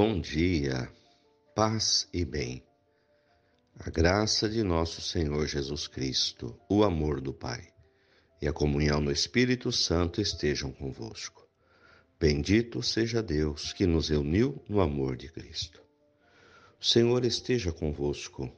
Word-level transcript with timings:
Bom 0.00 0.20
dia, 0.20 0.88
paz 1.56 2.08
e 2.14 2.24
bem. 2.24 2.62
A 3.80 3.90
graça 3.90 4.48
de 4.48 4.62
nosso 4.62 5.00
Senhor 5.00 5.44
Jesus 5.48 5.88
Cristo, 5.88 6.56
o 6.70 6.84
amor 6.84 7.20
do 7.20 7.34
Pai 7.34 7.66
e 8.40 8.46
a 8.46 8.52
comunhão 8.52 9.00
no 9.00 9.10
Espírito 9.10 9.72
Santo 9.72 10.20
estejam 10.20 10.70
convosco. 10.70 11.48
Bendito 12.16 12.80
seja 12.80 13.20
Deus 13.20 13.72
que 13.72 13.88
nos 13.88 14.08
uniu 14.10 14.62
no 14.68 14.80
amor 14.80 15.16
de 15.16 15.28
Cristo. 15.32 15.82
O 16.80 16.84
Senhor 16.84 17.24
esteja 17.24 17.72
convosco, 17.72 18.48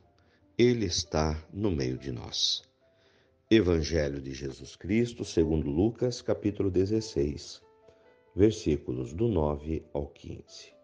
Ele 0.59 0.85
está 0.85 1.43
no 1.51 1.71
meio 1.71 1.97
de 1.97 2.13
nós. 2.13 2.65
Evangelho 3.51 4.21
de 4.21 4.35
Jesus 4.35 4.77
Cristo, 4.77 5.25
segundo 5.25 5.71
Lucas, 5.71 6.21
capítulo 6.21 6.71
16, 6.71 7.63
versículos 8.37 9.15
do 9.15 9.27
9 9.27 9.83
ao 9.95 10.07
15. 10.07 10.80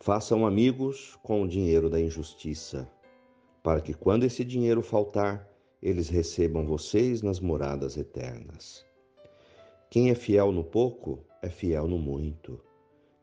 Façam 0.00 0.46
amigos 0.46 1.18
com 1.24 1.42
o 1.42 1.48
dinheiro 1.48 1.90
da 1.90 2.00
injustiça, 2.00 2.88
para 3.64 3.80
que 3.80 3.92
quando 3.92 4.22
esse 4.22 4.44
dinheiro 4.44 4.80
faltar, 4.80 5.50
eles 5.82 6.08
recebam 6.08 6.64
vocês 6.64 7.20
nas 7.20 7.40
moradas 7.40 7.96
eternas. 7.96 8.86
Quem 9.90 10.10
é 10.10 10.14
fiel 10.14 10.52
no 10.52 10.62
pouco, 10.62 11.24
é 11.42 11.48
fiel 11.48 11.88
no 11.88 11.98
muito. 11.98 12.60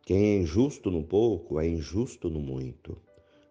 Quem 0.01 0.31
é 0.33 0.37
injusto 0.37 0.91
no 0.91 1.01
pouco, 1.01 1.61
é 1.61 1.67
injusto 1.67 2.29
no 2.29 2.41
muito. 2.41 3.01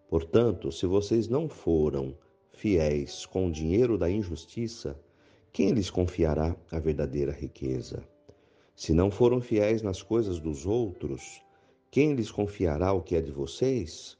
Portanto, 0.06 0.70
se 0.70 0.84
vocês 0.84 1.27
não 1.27 1.48
foram 1.48 2.14
fiéis 2.52 3.25
com 3.25 3.47
o 3.47 3.50
dinheiro 3.50 3.97
da 3.97 4.11
injustiça, 4.11 5.00
quem 5.50 5.70
lhes 5.70 5.89
confiará 5.89 6.55
a 6.70 6.78
verdadeira 6.78 7.33
riqueza? 7.33 8.06
Se 8.77 8.92
não 8.92 9.11
foram 9.11 9.41
fiéis 9.41 9.80
nas 9.80 10.02
coisas 10.02 10.39
dos 10.39 10.67
outros, 10.67 11.42
quem 11.95 12.12
lhes 12.14 12.28
confiará 12.28 12.92
o 12.92 13.00
que 13.00 13.14
é 13.14 13.20
de 13.20 13.31
vocês? 13.31 14.19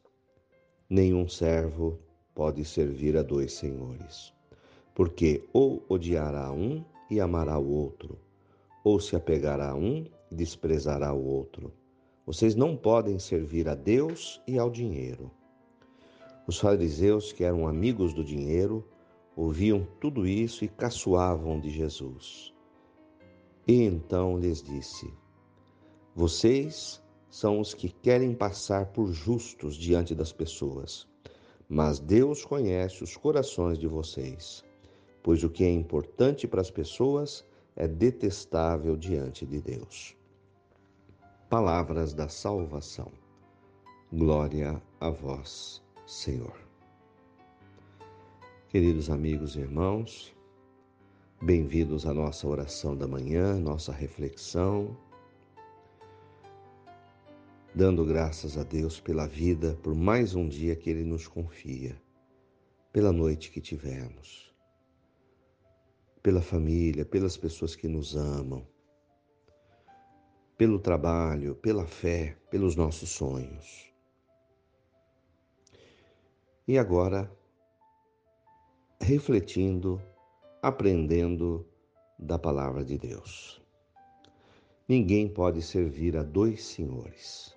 Nenhum 0.89 1.27
servo 1.27 1.99
pode 2.33 2.65
servir 2.65 3.17
a 3.17 3.23
dois 3.25 3.53
senhores, 3.53 4.33
porque 4.95 5.43
ou 5.53 5.85
odiará 5.89 6.53
um 6.53 6.85
e 7.11 7.21
amará 7.21 7.59
o 7.59 7.69
outro, 7.69 8.17
ou 8.85 9.01
se 9.01 9.17
apegará 9.17 9.71
a 9.71 9.75
um 9.75 10.07
e 10.31 10.37
desprezará 10.37 11.13
o 11.13 11.27
outro. 11.27 11.73
Vocês 12.25 12.55
não 12.55 12.77
podem 12.77 13.19
servir 13.19 13.69
a 13.69 13.75
Deus 13.75 14.41
e 14.47 14.57
ao 14.57 14.71
dinheiro. 14.71 15.29
Os 16.47 16.61
fariseus, 16.61 17.33
que 17.33 17.43
eram 17.43 17.67
amigos 17.67 18.15
do 18.15 18.23
dinheiro, 18.23 18.89
ouviam 19.35 19.85
tudo 20.01 20.29
isso 20.29 20.65
e 20.65 20.69
caçoavam 20.69 21.59
de 21.59 21.71
Jesus. 21.71 22.55
E 23.67 23.83
então 23.83 24.39
lhes 24.39 24.63
disse: 24.63 25.13
Vocês 26.15 27.03
são 27.35 27.59
os 27.59 27.75
que 27.75 27.89
querem 27.89 28.33
passar 28.33 28.87
por 28.93 29.13
justos 29.13 29.75
diante 29.75 30.15
das 30.15 30.33
pessoas. 30.33 31.05
Mas 31.69 31.99
Deus 31.99 32.45
conhece 32.45 33.03
os 33.03 33.17
corações 33.17 33.77
de 33.77 33.89
vocês, 33.89 34.63
pois 35.21 35.43
o 35.43 35.51
que 35.51 35.65
é 35.65 35.69
importante 35.69 36.47
para 36.47 36.61
as 36.61 36.71
pessoas 36.71 37.45
é 37.75 37.89
detestável 37.89 38.97
diante 38.97 39.45
de 39.45 39.61
Deus. 39.61 40.17
Palavras 41.51 42.15
da 42.15 42.29
salvação. 42.29 43.11
Glória 44.13 44.81
a 45.01 45.11
vós, 45.11 45.83
Senhor. 46.07 46.57
Queridos 48.69 49.11
amigos 49.11 49.57
e 49.57 49.59
irmãos, 49.59 50.33
bem-vindos 51.43 52.07
à 52.07 52.15
nossa 52.15 52.47
oração 52.47 52.97
da 52.97 53.09
manhã, 53.09 53.59
nossa 53.59 53.91
reflexão 53.91 54.97
dando 57.75 58.05
graças 58.05 58.57
a 58.57 58.63
Deus 58.63 59.01
pela 59.01 59.27
vida, 59.27 59.77
por 59.83 59.97
mais 59.97 60.37
um 60.37 60.49
dia 60.49 60.77
que 60.77 60.89
Ele 60.89 61.03
nos 61.03 61.27
confia, 61.27 62.01
pela 62.93 63.13
noite 63.13 63.51
que 63.51 63.61
tivemos, 63.61 64.55
pela 66.23 66.41
família, 66.41 67.05
pelas 67.05 67.37
pessoas 67.37 67.75
que 67.75 67.89
nos 67.89 68.15
amam, 68.15 68.65
pelo 70.57 70.79
trabalho, 70.79 71.57
pela 71.57 71.85
fé, 71.85 72.39
pelos 72.49 72.77
nossos 72.77 73.11
sonhos. 73.11 73.93
E 76.69 76.79
agora, 76.79 77.29
refletindo, 79.01 80.01
aprendendo 80.63 81.67
da 82.17 82.39
palavra 82.39 82.85
de 82.85 82.97
Deus. 82.97 83.61
Ninguém 84.89 85.29
pode 85.29 85.61
servir 85.61 86.17
a 86.17 86.23
dois 86.23 86.63
senhores. 86.63 87.55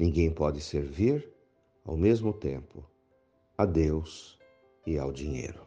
Ninguém 0.00 0.32
pode 0.32 0.62
servir 0.62 1.30
ao 1.84 1.94
mesmo 1.94 2.32
tempo 2.32 2.82
a 3.58 3.66
Deus 3.66 4.38
e 4.86 4.98
ao 4.98 5.12
dinheiro. 5.12 5.60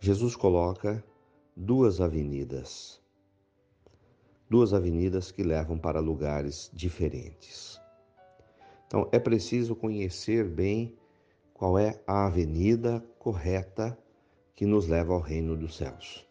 Jesus 0.00 0.34
coloca 0.34 1.04
duas 1.54 2.00
avenidas, 2.00 2.98
duas 4.48 4.72
avenidas 4.72 5.30
que 5.30 5.42
levam 5.42 5.76
para 5.76 6.00
lugares 6.00 6.70
diferentes. 6.72 7.78
Então 8.86 9.06
é 9.12 9.18
preciso 9.18 9.76
conhecer 9.76 10.48
bem 10.48 10.96
qual 11.52 11.78
é 11.78 12.02
a 12.06 12.24
avenida 12.24 13.04
correta 13.18 13.98
que 14.54 14.64
nos 14.64 14.88
leva 14.88 15.12
ao 15.12 15.20
reino 15.20 15.58
dos 15.58 15.76
céus. 15.76 16.26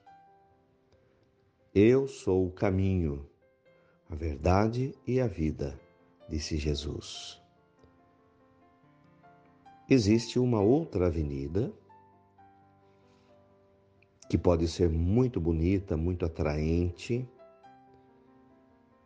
Eu 1.72 2.08
sou 2.08 2.48
o 2.48 2.52
caminho, 2.52 3.30
a 4.10 4.16
verdade 4.16 4.96
e 5.06 5.22
a 5.22 5.28
vida 5.28 5.80
disse 6.32 6.56
Jesus. 6.56 7.42
Existe 9.90 10.40
uma 10.40 10.62
outra 10.62 11.08
avenida 11.08 11.74
que 14.30 14.38
pode 14.38 14.66
ser 14.70 14.90
muito 14.90 15.42
bonita, 15.42 15.98
muito 15.98 16.26
atraente, 16.26 17.28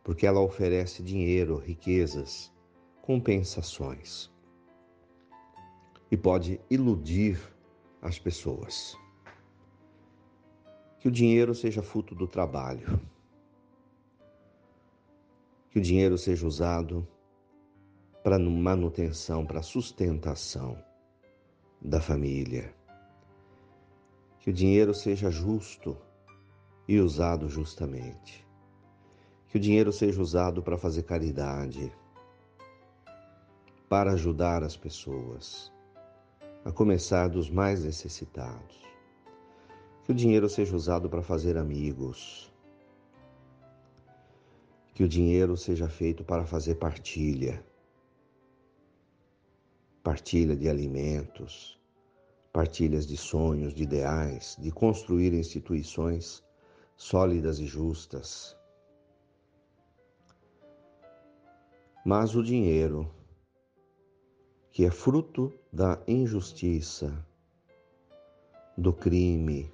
porque 0.04 0.24
ela 0.24 0.40
oferece 0.40 1.02
dinheiro, 1.02 1.56
riquezas, 1.56 2.52
compensações 3.02 4.30
e 6.08 6.16
pode 6.16 6.60
iludir 6.70 7.40
as 8.00 8.20
pessoas. 8.20 8.96
Que 11.00 11.08
o 11.08 11.10
dinheiro 11.10 11.56
seja 11.56 11.82
fruto 11.82 12.14
do 12.14 12.28
trabalho, 12.28 13.00
que 15.70 15.80
o 15.80 15.82
dinheiro 15.82 16.16
seja 16.16 16.46
usado 16.46 17.06
para 18.26 18.40
manutenção, 18.40 19.46
para 19.46 19.62
sustentação 19.62 20.76
da 21.80 22.00
família. 22.00 22.74
Que 24.40 24.50
o 24.50 24.52
dinheiro 24.52 24.92
seja 24.92 25.30
justo 25.30 25.96
e 26.88 26.98
usado 26.98 27.48
justamente. 27.48 28.44
Que 29.46 29.58
o 29.58 29.60
dinheiro 29.60 29.92
seja 29.92 30.20
usado 30.20 30.60
para 30.60 30.76
fazer 30.76 31.04
caridade, 31.04 31.92
para 33.88 34.14
ajudar 34.14 34.64
as 34.64 34.76
pessoas, 34.76 35.72
a 36.64 36.72
começar 36.72 37.28
dos 37.28 37.48
mais 37.48 37.84
necessitados. 37.84 38.82
Que 40.02 40.10
o 40.10 40.14
dinheiro 40.16 40.48
seja 40.48 40.74
usado 40.74 41.08
para 41.08 41.22
fazer 41.22 41.56
amigos. 41.56 42.52
Que 44.94 45.04
o 45.04 45.08
dinheiro 45.08 45.56
seja 45.56 45.88
feito 45.88 46.24
para 46.24 46.44
fazer 46.44 46.74
partilha 46.74 47.64
partilha 50.06 50.54
de 50.54 50.68
alimentos, 50.68 51.76
partilhas 52.52 53.08
de 53.08 53.16
sonhos, 53.16 53.74
de 53.74 53.82
ideais, 53.82 54.56
de 54.56 54.70
construir 54.70 55.34
instituições 55.34 56.44
sólidas 56.96 57.58
e 57.58 57.66
justas. 57.66 58.56
Mas 62.04 62.36
o 62.36 62.42
dinheiro, 62.44 63.12
que 64.70 64.84
é 64.84 64.92
fruto 64.92 65.52
da 65.72 66.00
injustiça, 66.06 67.12
do 68.78 68.92
crime, 68.92 69.72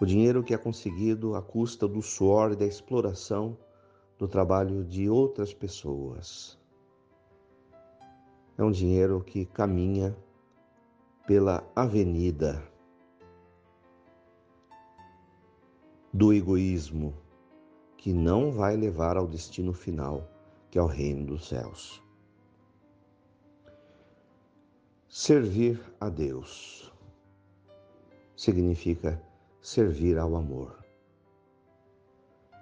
o 0.00 0.06
dinheiro 0.06 0.42
que 0.42 0.54
é 0.54 0.56
conseguido 0.56 1.34
à 1.34 1.42
custa 1.42 1.86
do 1.86 2.00
suor 2.00 2.52
e 2.52 2.56
da 2.56 2.64
exploração 2.64 3.54
do 4.18 4.26
trabalho 4.26 4.82
de 4.82 5.10
outras 5.10 5.52
pessoas 5.52 6.58
é 8.58 8.64
um 8.64 8.70
dinheiro 8.70 9.22
que 9.22 9.44
caminha 9.46 10.16
pela 11.26 11.62
avenida 11.74 12.62
do 16.12 16.32
egoísmo, 16.32 17.14
que 17.96 18.12
não 18.12 18.50
vai 18.52 18.76
levar 18.76 19.16
ao 19.16 19.26
destino 19.26 19.72
final, 19.72 20.26
que 20.70 20.78
é 20.78 20.82
o 20.82 20.86
reino 20.86 21.26
dos 21.26 21.48
céus. 21.48 22.02
Servir 25.08 25.80
a 26.00 26.08
Deus 26.08 26.92
significa 28.36 29.20
servir 29.60 30.18
ao 30.18 30.36
amor. 30.36 30.84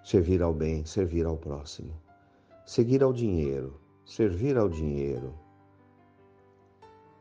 servir 0.05 0.43
ao 0.43 0.53
bem, 0.53 0.85
servir 0.85 1.25
ao 1.25 1.37
próximo, 1.37 1.99
seguir 2.67 3.03
ao 3.03 3.13
dinheiro, 3.13 3.81
servir 4.05 4.59
ao 4.59 4.69
dinheiro, 4.69 5.35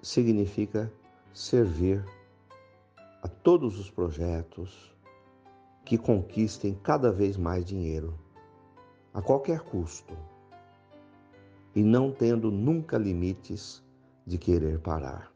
significa 0.04 0.92
servir 1.34 2.06
a 3.22 3.28
todos 3.30 3.80
os 3.80 3.90
projetos 3.90 4.94
que 5.86 5.98
conquistem 5.98 6.76
cada 6.76 7.10
vez 7.10 7.38
mais 7.38 7.64
dinheiro, 7.64 8.20
a 9.14 9.22
qualquer 9.22 9.62
custo, 9.62 10.14
e 11.74 11.82
não 11.82 12.12
tendo 12.12 12.52
nunca 12.52 12.98
limites 12.98 13.82
de 14.28 14.38
querer 14.38 14.80
parar. 14.80 15.32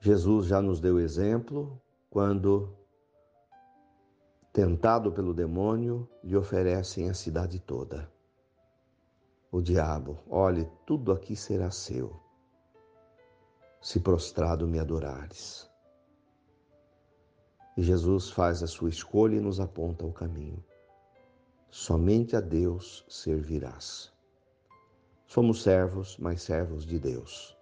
Jesus 0.00 0.46
já 0.46 0.60
nos 0.60 0.80
deu 0.80 0.98
exemplo 0.98 1.80
quando, 2.10 2.76
tentado 4.52 5.12
pelo 5.12 5.32
demônio, 5.32 6.08
lhe 6.24 6.36
oferecem 6.36 7.08
a 7.08 7.14
cidade 7.14 7.60
toda. 7.60 8.10
O 9.54 9.60
diabo, 9.60 10.18
olhe, 10.30 10.66
tudo 10.86 11.12
aqui 11.12 11.36
será 11.36 11.70
seu, 11.70 12.18
se 13.82 14.00
prostrado 14.00 14.66
me 14.66 14.78
adorares. 14.78 15.70
E 17.76 17.82
Jesus 17.82 18.30
faz 18.30 18.62
a 18.62 18.66
sua 18.66 18.88
escolha 18.88 19.36
e 19.36 19.40
nos 19.40 19.60
aponta 19.60 20.06
o 20.06 20.12
caminho. 20.12 20.64
Somente 21.68 22.34
a 22.34 22.40
Deus 22.40 23.04
servirás. 23.06 24.10
Somos 25.26 25.62
servos, 25.62 26.16
mas 26.16 26.40
servos 26.40 26.86
de 26.86 26.98
Deus. 26.98 27.54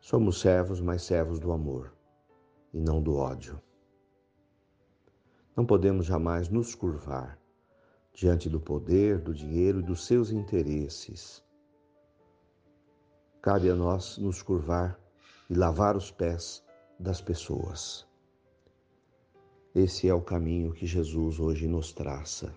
Somos 0.00 0.40
servos, 0.40 0.80
mas 0.80 1.04
servos 1.04 1.38
do 1.38 1.52
amor 1.52 1.94
e 2.74 2.80
não 2.80 3.00
do 3.00 3.14
ódio. 3.14 3.62
Não 5.54 5.64
podemos 5.64 6.06
jamais 6.06 6.48
nos 6.48 6.74
curvar 6.74 7.38
diante 8.18 8.48
do 8.48 8.58
poder, 8.58 9.20
do 9.20 9.32
dinheiro 9.32 9.78
e 9.78 9.82
dos 9.84 10.04
seus 10.04 10.32
interesses. 10.32 11.40
Cabe 13.40 13.70
a 13.70 13.76
nós 13.76 14.18
nos 14.18 14.42
curvar 14.42 14.98
e 15.48 15.54
lavar 15.54 15.96
os 15.96 16.10
pés 16.10 16.64
das 16.98 17.20
pessoas. 17.20 18.04
Esse 19.72 20.08
é 20.08 20.14
o 20.14 20.20
caminho 20.20 20.72
que 20.72 20.84
Jesus 20.84 21.38
hoje 21.38 21.68
nos 21.68 21.92
traça. 21.92 22.52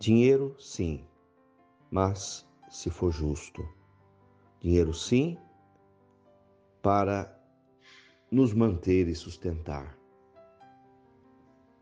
Dinheiro, 0.00 0.56
sim, 0.58 1.06
mas 1.88 2.44
se 2.68 2.90
for 2.90 3.12
justo. 3.12 3.64
Dinheiro, 4.58 4.92
sim, 4.92 5.38
para 6.82 7.32
nos 8.28 8.52
manter 8.52 9.06
e 9.06 9.14
sustentar, 9.14 9.96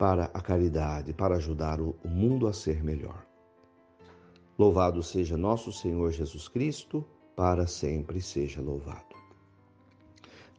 para 0.00 0.31
a 0.32 0.41
caridade, 0.41 1.12
para 1.12 1.37
ajudar 1.37 1.79
o 1.79 1.94
mundo 2.06 2.47
a 2.47 2.55
ser 2.55 2.82
melhor. 2.82 3.26
Louvado 4.58 5.02
seja 5.02 5.37
nosso 5.37 5.70
Senhor 5.70 6.11
Jesus 6.11 6.49
Cristo, 6.49 7.05
para 7.37 7.67
sempre 7.67 8.19
seja 8.19 8.62
louvado. 8.62 9.14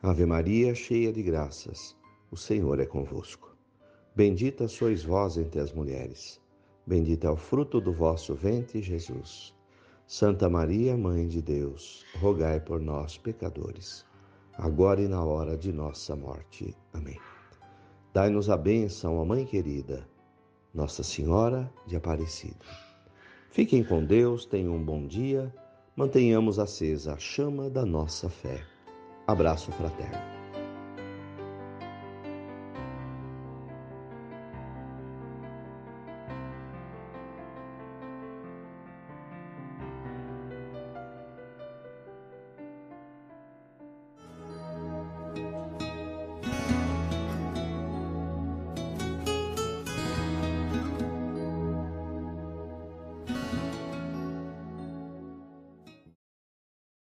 Ave 0.03 0.27
Maria, 0.27 0.75
cheia 0.75 1.11
de 1.11 1.23
graças, 1.23 1.97
o 2.29 2.37
Senhor 2.37 2.79
é 2.79 2.85
convosco. 2.85 3.57
Bendita 4.15 4.67
sois 4.67 5.03
vós 5.03 5.37
entre 5.37 5.59
as 5.59 5.73
mulheres, 5.73 6.39
bendito 6.85 7.25
é 7.25 7.31
o 7.31 7.35
fruto 7.35 7.81
do 7.81 7.91
vosso 7.91 8.35
ventre, 8.35 8.79
Jesus. 8.79 9.55
Santa 10.05 10.47
Maria, 10.47 10.95
Mãe 10.95 11.27
de 11.27 11.41
Deus, 11.41 12.05
rogai 12.19 12.59
por 12.59 12.79
nós, 12.79 13.17
pecadores, 13.17 14.05
agora 14.53 15.01
e 15.01 15.07
na 15.07 15.25
hora 15.25 15.57
de 15.57 15.73
nossa 15.73 16.15
morte. 16.15 16.77
Amém. 16.93 17.17
Dai-nos 18.13 18.49
a 18.49 18.57
bênção, 18.57 19.21
a 19.21 19.25
Mãe 19.25 19.45
querida, 19.45 20.05
Nossa 20.73 21.01
Senhora 21.01 21.71
de 21.87 21.95
Aparecida. 21.95 22.65
Fiquem 23.49 23.83
com 23.83 24.03
Deus, 24.03 24.45
tenham 24.45 24.75
um 24.75 24.83
bom 24.83 25.07
dia, 25.07 25.53
mantenhamos 25.95 26.59
acesa 26.59 27.13
a 27.13 27.17
chama 27.17 27.69
da 27.69 27.85
nossa 27.85 28.29
fé. 28.29 28.65
Abraço 29.25 29.71
fraterno. 29.71 30.40